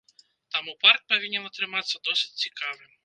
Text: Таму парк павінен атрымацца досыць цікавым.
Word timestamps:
Таму 0.53 0.71
парк 0.85 1.03
павінен 1.13 1.45
атрымацца 1.49 2.03
досыць 2.09 2.39
цікавым. 2.47 2.91